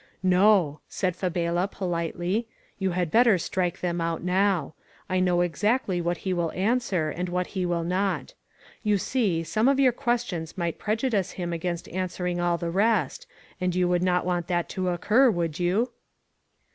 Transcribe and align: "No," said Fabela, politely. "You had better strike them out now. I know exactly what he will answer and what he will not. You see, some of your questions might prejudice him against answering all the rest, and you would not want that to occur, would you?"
"No," 0.23 0.79
said 0.89 1.15
Fabela, 1.15 1.67
politely. 1.69 2.47
"You 2.79 2.89
had 2.89 3.11
better 3.11 3.37
strike 3.37 3.81
them 3.81 4.01
out 4.01 4.23
now. 4.23 4.73
I 5.07 5.19
know 5.19 5.41
exactly 5.41 6.01
what 6.01 6.17
he 6.25 6.33
will 6.33 6.51
answer 6.53 7.11
and 7.11 7.29
what 7.29 7.45
he 7.53 7.67
will 7.67 7.83
not. 7.83 8.33
You 8.81 8.97
see, 8.97 9.43
some 9.43 9.67
of 9.67 9.79
your 9.79 9.91
questions 9.91 10.57
might 10.57 10.79
prejudice 10.79 11.33
him 11.33 11.53
against 11.53 11.87
answering 11.89 12.39
all 12.39 12.57
the 12.57 12.71
rest, 12.71 13.27
and 13.61 13.75
you 13.75 13.87
would 13.89 14.01
not 14.01 14.25
want 14.25 14.47
that 14.47 14.69
to 14.69 14.89
occur, 14.89 15.29
would 15.29 15.59
you?" 15.59 15.91